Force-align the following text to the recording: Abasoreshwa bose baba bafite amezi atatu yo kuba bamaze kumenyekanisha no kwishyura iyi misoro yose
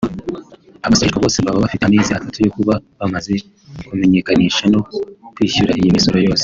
Abasoreshwa 0.85 1.21
bose 1.23 1.37
baba 1.45 1.63
bafite 1.65 1.83
amezi 1.85 2.09
atatu 2.11 2.37
yo 2.45 2.51
kuba 2.55 2.73
bamaze 2.99 3.33
kumenyekanisha 3.87 4.63
no 4.73 4.79
kwishyura 5.33 5.71
iyi 5.79 5.95
misoro 5.97 6.17
yose 6.27 6.39